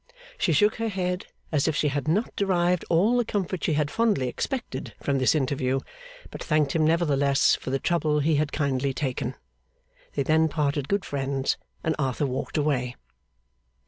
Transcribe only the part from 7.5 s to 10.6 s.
for the trouble he had kindly taken. They then